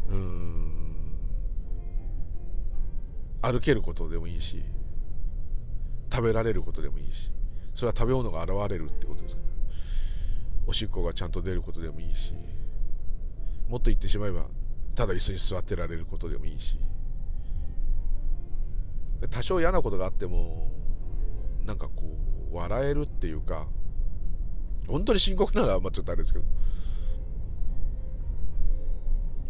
[0.08, 0.86] うん
[3.42, 4.62] 歩けることでもいいし
[6.10, 7.30] 食べられることでもいいし
[7.74, 9.48] それは食べ物が現れるってことですから
[10.66, 12.32] おしっこがちゃんと出ることでもいいし
[13.68, 14.46] もっと言ってしまえば
[14.94, 16.78] ただ椅子に座ってられることでもいいし。
[19.30, 20.70] 多少嫌なことがあっても
[21.64, 22.18] なんかこ
[22.52, 23.66] う笑えるっていうか
[24.86, 26.44] 本当に深刻ならまあちょっとあれですけど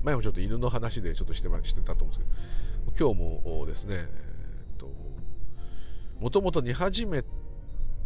[0.06, 4.88] 前もちょっと犬の話でちょっとしてしてたと思うんですけど、今日もですね、えっと、
[6.20, 7.24] もともと寝始め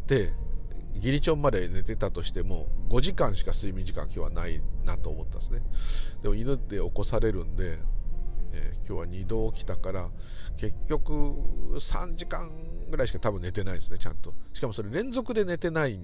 [0.06, 0.32] て、
[0.96, 5.62] ギリチョンまで寝てたとしても、5時間しか睡眠時間今日はないなと思ったんですね。
[6.22, 7.78] でも犬で起こされるんで、
[8.52, 10.08] えー、今日は2度起きたから、
[10.56, 11.12] 結局
[11.78, 12.50] 3時間
[12.90, 14.34] ぐらいしか多分寝てないですね、ちゃんと。
[14.52, 15.98] しかもそれ連続で寝てない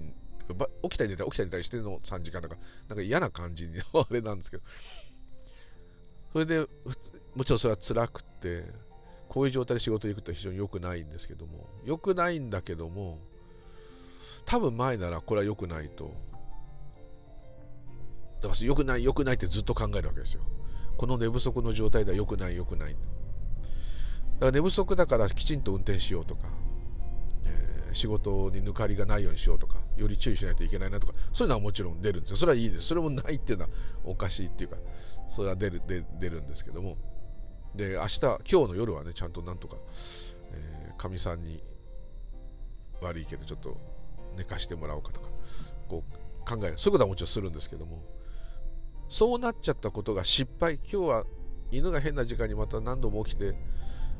[0.83, 4.63] 起きたり寝たり起きたり寝たりしての3時間だからなんか嫌な感じに あれなんですけど
[6.33, 6.67] それで
[7.35, 8.65] もちろんそれは辛くて
[9.27, 13.19] こういう状態で仕事行くと非常に良くないんですけども良くないんだけども
[14.47, 16.15] 多分前ならこれは良くないと。
[18.41, 20.41] だから良くない良くないってずっと考えるわけですよ。
[20.97, 22.93] この寝不足の状態では良くない良くない。
[22.93, 22.97] だ
[24.39, 26.47] から寝不足だからきちんと運転しようとか、
[27.43, 32.37] えー、仕事に抜かりがないようにしようとかより注意しないといけないなとかそういうのはもちろん出るんですよ。
[32.37, 32.87] それはいいです。
[32.87, 33.69] それもないっていうのは
[34.05, 34.77] おかしいっていうか
[35.27, 36.95] それは出る出るんですけども。
[37.75, 39.75] で明日今日の夜はねちゃんとなんとか
[40.97, 41.61] かみ、さんに
[43.01, 43.96] 悪いけどちょっと
[44.37, 45.27] 寝かしてもらおうかとか
[45.89, 46.77] こう考える。
[46.77, 48.01] そういうことはもちろんするんですけども
[49.09, 50.75] そうなっちゃったことが失敗。
[50.75, 51.25] 今日は
[51.71, 53.55] 犬が変な時間にまた何度も起きて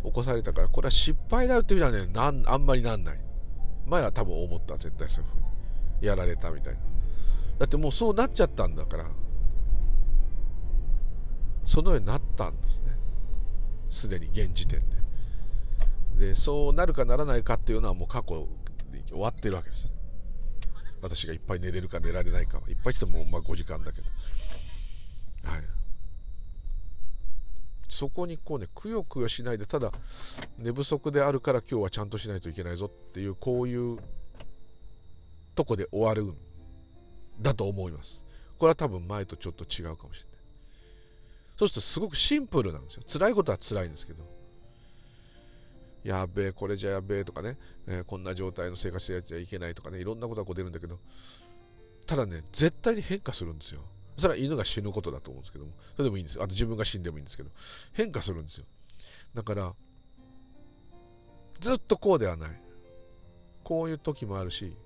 [0.03, 3.19] 起こされたからこれは失敗だよっていうのはねなんあんまりなんない。
[3.85, 5.47] 前は多分思った絶対そういうふうに。
[5.99, 6.79] やられたみたいな。
[7.59, 9.09] だってもうそうなっちゃったんだから
[11.65, 12.91] そのようになったんですね。
[13.89, 14.79] すでに現時点
[16.19, 16.27] で。
[16.27, 18.47] でそうなるかならないかっていうのはもう過去
[19.09, 19.91] 終わってるわけです。
[21.07, 24.07] 私がいっぱい寝れるか寝られないかはいっぱいしてもまあ5時間だけど。
[25.43, 25.63] はい。
[27.89, 29.91] そこにこうねくよくよしないでただ
[30.57, 33.97] 寝不足であるから今日はちゃんとしないといけないぞっていうこういう
[35.55, 36.37] とこで終わるん
[37.41, 38.25] だと思います。
[38.57, 40.39] これは多分前とちょっと違うかもしれない。
[41.57, 43.03] そうするとすごくシンプルなんですよ。
[43.07, 44.36] 辛いことは辛いんですけど。
[46.03, 47.57] やべえこれじゃやべえとかね、
[47.87, 49.99] えー、こんな状態の生活しやっちゃいけないとかね。
[49.99, 50.99] いろんなことがこう出るんだけど。
[52.05, 53.81] ただね絶対に変化するんですよ。
[54.17, 55.71] それは犬が死ぬことだと思うんですけども。
[55.91, 56.43] それでもいいんですよ。
[56.43, 57.49] あと自分が死んでもいいんですけど。
[57.93, 58.65] 変化するんですよ。
[59.33, 59.75] だから
[61.59, 62.61] ずっとこうではない。
[63.63, 64.77] こういう時もあるし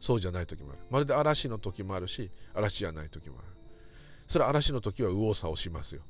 [0.00, 0.78] そうじゃない時もある。
[0.90, 3.48] まるで嵐の時もあるし嵐じゃない時もある。
[4.26, 6.02] それは嵐の時は右往左往しますよ。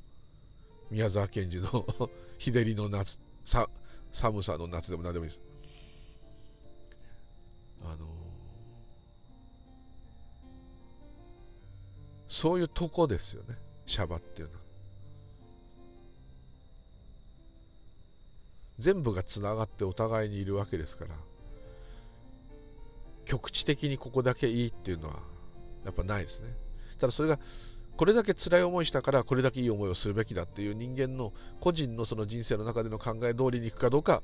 [0.91, 1.85] 宮沢賢治の
[2.39, 3.69] 日照りの夏さ
[4.13, 5.41] 寒さの夏でも何でもいいです。
[7.85, 8.07] あの
[12.29, 13.57] そういうとこですよね。
[13.87, 14.61] シャバっていうのは。
[18.79, 21.11] 全部がつながってお互いにいるわけですから
[23.25, 25.21] 局地的にここだけいいっていうのは
[25.85, 26.55] やっぱないですね。
[26.99, 27.39] ただそれが
[27.97, 34.23] これだけ辛い思いしたからこれだけいい思いをするべきだっていう人間の個人のその人生の中での考え通りにいくかどうか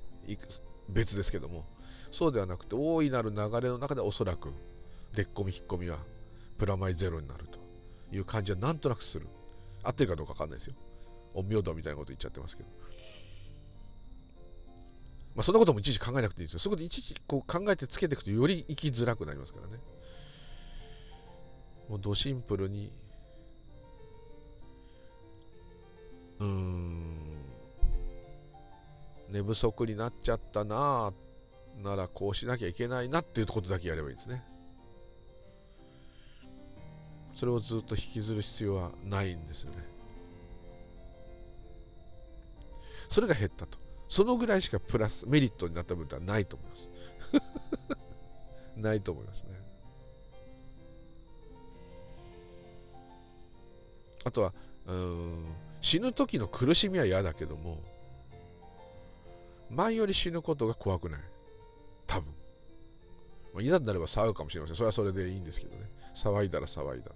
[0.88, 1.66] 別ですけども。
[2.11, 4.52] そうではなくて大いなる流れの中でおそらく
[5.14, 5.98] でっこみ引っ込みは
[6.58, 7.58] プラマイゼロになると
[8.14, 9.26] いう感じはなんとなくする。
[9.82, 10.74] 合ってるかどうか分かんないですよ。
[11.35, 12.68] 陰陽道みたいなこと言っちゃってますけど。
[15.35, 16.58] まあそんなこともいちいち考えなくていいですよ。
[16.58, 19.78] そういうこといちいちこう考えてつけていくとより生きづらくなりますからね。
[21.88, 22.92] もうドシンプルに
[26.42, 27.05] うん。
[29.28, 31.12] 寝不足になっちゃったな
[31.83, 34.44] ならこうしなきゃいけないなっていうことだけやればいいんですね。
[37.35, 39.78] それをずっと引きずる必要はないんですよね。
[43.09, 43.78] それが減ったと。
[44.09, 46.88] そのぐらいしかプラスメリットになった部分はないと思います。
[48.76, 49.62] ないと思いますね。
[54.24, 54.55] あとは
[54.87, 55.71] うん。
[55.83, 57.83] 死ぬ時の苦しみは嫌だけども
[59.68, 61.21] 前より死ぬことが怖くない。
[62.07, 62.27] 多分、
[63.55, 64.77] まあ、いざになれば騒ぐかもしれません。
[64.77, 65.90] それはそれでいいんですけどね。
[66.14, 67.11] 騒いだら騒いだ。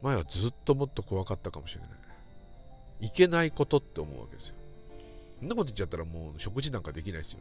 [0.00, 1.90] 前はずっともっと怖かったかもしれない。
[3.00, 4.54] いけないことって思うわけですよ。
[5.40, 7.40] そんなこと言っちゃったらもう食事なんかできないですよ。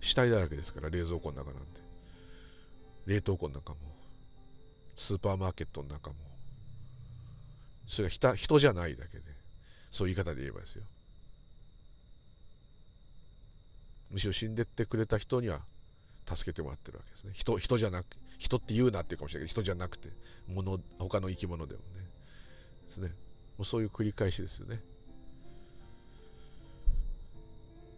[0.00, 1.82] 死体だらけですから冷蔵庫の中なんて。
[3.04, 3.78] 冷凍庫の中も。
[4.96, 6.16] スーパーマーケットの中も。
[7.86, 9.24] それが人じゃないだけで
[9.90, 10.82] そういう言い方で言えばですよ。
[14.10, 15.62] むしろ死んでってくれた人には
[16.26, 17.30] 助けてもらってるわけですね。
[17.32, 18.06] 人人じゃなく
[18.38, 20.10] 人って言うなっていうかもしれないけど人じゃなくて
[20.48, 22.06] 物他の生き物でもね。
[22.86, 23.08] ですね。
[23.08, 24.82] もうそういう繰り返しですよね。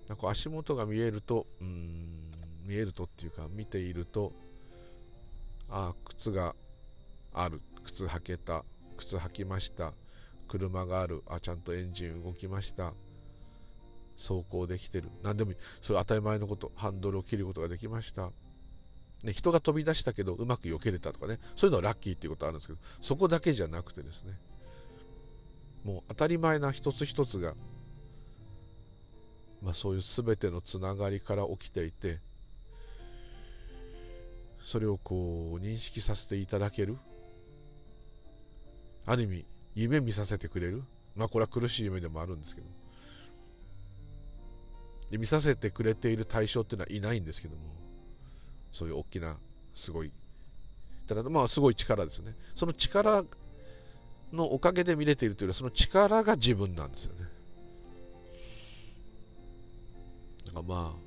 [0.09, 2.31] なんか足元が見えるとうん
[2.65, 4.33] 見えるとっていうか見ていると
[5.69, 6.55] ああ靴が
[7.33, 8.65] ある靴履けた
[8.99, 9.95] 靴履きました。
[10.47, 11.23] 車がある。
[11.27, 12.95] あちゃんとエンジン動きました。
[14.17, 15.11] 走行できてる。
[15.23, 15.57] 何でもいい。
[15.81, 16.73] それ当たり前のこと。
[16.75, 18.33] ハンドルを切ることができました。
[19.23, 21.39] ね、人が飛び出したけどうまく避けれたとかね。
[21.57, 24.39] そういうのはラッキーっていうことあるんですけどそこだけじゃなくてですね。
[25.85, 27.55] もう当たり前な一つ一つが、
[29.63, 32.21] まあ、そういう全てのつながりから起きていて
[34.65, 36.99] それをこう認識させていただける。
[39.09, 39.45] ある意味
[39.75, 40.85] 夢見させてくれる？
[41.17, 42.67] まあこれは苦しい夢でもあるんですけど。
[45.11, 47.63] で見させてくれている対象っていうのはいないんですけども。
[48.71, 49.39] そういう大きな
[49.73, 50.13] すごい。
[51.07, 52.35] ただまあすごい力ですよね。
[52.55, 53.25] その力
[54.31, 57.21] のおかげで見れているというよりはその力が自分なんですよね。
[60.49, 60.99] だからまあ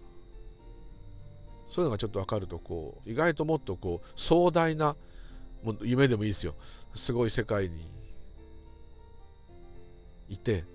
[1.70, 4.96] そういうのがちょっと分かるとこう意外ともっとこう壮大な
[5.64, 6.56] もう夢でもいいですよ。
[6.96, 7.92] すごい世界に
[10.28, 10.66] いて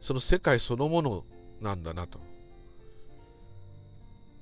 [0.00, 1.24] その世界そのもの
[1.60, 2.18] なんだなと。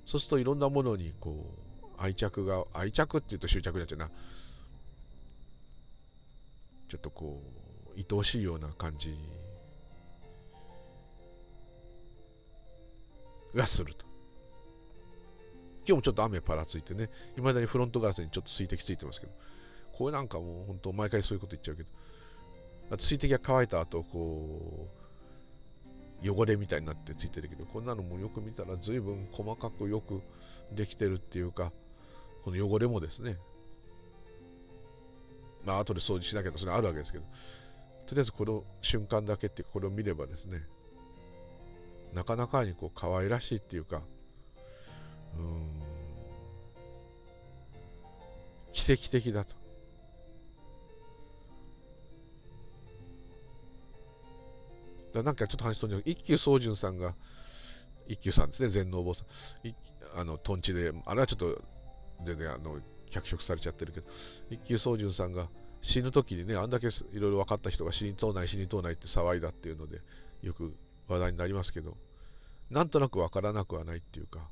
[0.04, 4.10] そうするといろんなものにこう愛着が愛着っていうと執着になっちゃうな。
[6.88, 7.42] ちょっとこ
[7.96, 9.16] う愛おしいような感じ
[13.54, 14.06] がすると。
[15.86, 17.10] 今日もちょっと雨パラついてね。
[17.36, 19.32] いまだにフロントガラスにちょっと水滴ついてますけど。
[19.96, 21.88] これなんかもう本当毎回そういうこと言っちゃうけど。
[22.90, 24.88] あ水滴が乾いた後こ
[26.22, 30.22] う汚れみたいになってついてるけどこんなのもよく見たら随分細かくよく
[30.72, 31.72] できてるっていうか
[32.44, 33.38] この汚れもですね。
[35.64, 37.24] まあ後で掃除しなきゃとそれあるわけですけど。
[38.06, 40.66] とりあえずこの瞬間だけっていうかこれを見ればですね。
[42.12, 44.02] なかなかにこう可愛らしいっていうか
[45.36, 45.82] うん
[48.72, 49.63] 奇跡的だと。
[55.14, 57.14] だなんかちょっと話飛んじゃう一休宗純さんが
[58.08, 59.26] 一休さんですね全能坊さん。
[60.16, 61.62] あのとんちであれはちょっと
[62.22, 62.78] 全然あの
[63.10, 64.06] 脚色されちゃってるけど
[64.50, 65.48] 一休宗純さんが
[65.82, 66.90] 死ぬ時にねあんだけい
[67.20, 70.00] ろいろ分かった人が死にとうない死にとうないって騒いだっていうので
[70.42, 70.74] よく
[71.08, 71.96] 話題になりますけど
[72.70, 74.48] なんとなく分からなくはないっていうか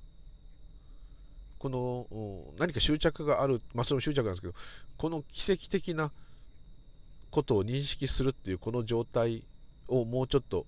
[1.58, 4.54] この何か執着があるまあそれも執着なんですけど
[4.96, 6.12] この奇跡的な
[7.30, 9.44] ことを認識するっていうこの状態
[9.93, 10.66] をもうちょっと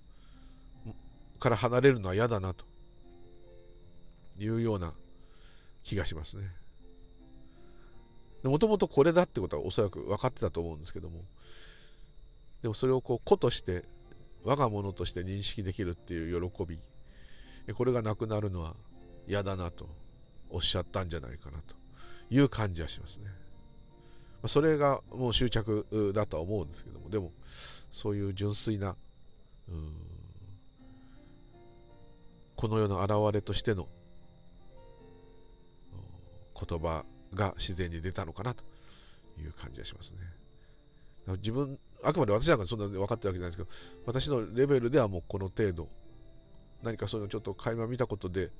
[1.39, 2.65] から離れるのは嫌だなと
[4.39, 4.93] いうような
[5.83, 6.43] 気がしますね。
[8.43, 11.23] もともとこれだってことはおそらく分かってたと思うんですけども
[12.61, 13.85] でもそれをこう子として
[14.43, 16.79] 我が物として認識できるっていう喜び
[17.73, 18.75] これがなくなるのは
[19.27, 19.89] 嫌だなと
[20.51, 21.75] おっしゃったんじゃないかなと
[22.29, 23.25] いう感じはしますね。
[24.47, 27.31] それがもう執着だとは思うんですけどもでも
[27.91, 28.95] そういう純粋な
[32.55, 33.87] この世の現れとしての
[36.59, 38.63] 言葉が自然に出たのかなと
[39.39, 40.17] いう感じがしますね。
[41.37, 43.69] 自分あくまで私なんかそんなに分かってるわけじゃないですけど
[44.05, 45.89] 私のレベルではもうこの程度
[46.83, 48.51] 何かそういうのちょっと垣間見たことで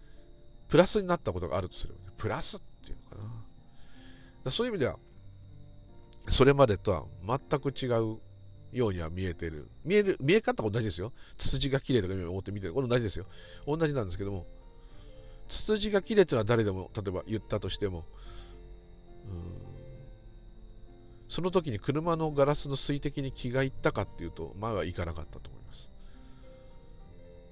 [0.67, 3.23] プラスになったことがあるとすれば、プラスっていうのか
[4.45, 4.51] な。
[4.51, 4.97] そういう意味では
[6.27, 8.17] それまでとは全く違う
[8.75, 9.69] ようには見えてる。
[9.85, 11.13] 見える見え方は同じですよ。
[11.37, 12.73] ツツジが綺麗とか思って見てる。
[12.73, 13.25] これ同じですよ。
[13.65, 14.45] 同じなんですけども。
[15.47, 18.05] ツツジが綺麗っていうのは誰でも例えば言ったとしても。
[21.27, 25.89] その時に車のガラスの水滴に気がいったかっていうと前はいかなかったと思います。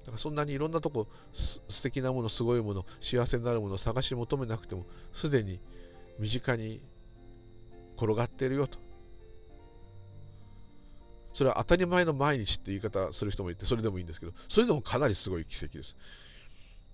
[0.01, 5.61] だからそんなにいろんなとこ素敵なものすごいもの幸せになるものを探し求めなくてもすでに
[6.19, 6.81] 身近に
[7.97, 8.82] 転がっているよと。
[11.33, 15.97] それは当たり前の毎日って言い方する人もいてそれでもいいんですけどそれでもかなりすごい奇跡です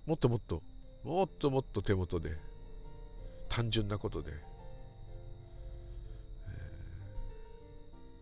[0.06, 0.62] もっともっと
[1.04, 2.36] もっともっと手元で
[3.48, 6.48] 単純なことで、えー、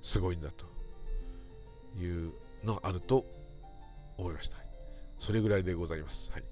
[0.01, 0.66] すごいんだと
[1.99, 2.33] いう
[2.64, 3.25] のがあると
[4.16, 4.57] 思いました。
[5.19, 6.31] それぐらいでございます。
[6.33, 6.43] はい。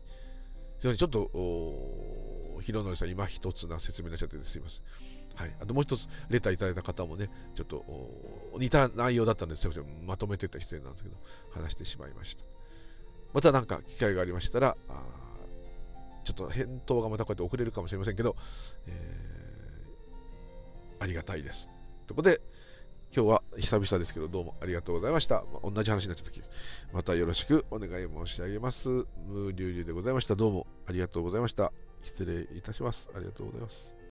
[0.79, 4.83] すみません、ちょっと、広野さん、今一つな説明になっちゃってすみません。
[5.37, 5.55] はい。
[5.61, 7.85] あともう一つ、レターいただいた方もね、ちょっと
[8.59, 11.17] 似た内容だったのですみません、まとめてた失礼なんですけど、
[11.51, 12.45] 話してしまいました。
[13.33, 15.03] また何か機会がありましたら、あ
[16.25, 18.35] ちょっと返答がまたこうやって遅れるかもしれませんけど、
[18.87, 21.71] えー、ありがたいです。
[22.07, 22.41] ということで、
[23.15, 25.45] 今日は久々ですけど、どうもありがとうございました。
[25.53, 26.43] まあ、同じ話になっちゃった時、
[26.93, 28.89] またよろしくお願い申し上げます。
[28.89, 30.35] ムーリュウリュウでございました。
[30.35, 31.73] どうもありがとうございました。
[32.03, 33.09] 失礼いたします。
[33.15, 33.96] ありがとうございます。